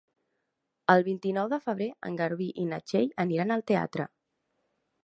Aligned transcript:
El 0.93 1.05
vint-i-nou 1.07 1.51
de 1.51 1.59
febrer 1.67 1.89
en 2.11 2.17
Garbí 2.23 2.49
i 2.65 2.67
na 2.73 2.83
Txell 2.89 3.15
aniran 3.27 3.59
al 3.59 3.67
teatre. 3.75 4.11